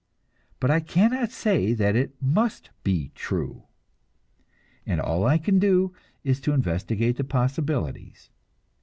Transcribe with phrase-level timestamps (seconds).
[0.59, 3.65] But I cannot say that it must be true,
[4.83, 5.93] and all I can do
[6.23, 8.31] is to investigate the probabilities.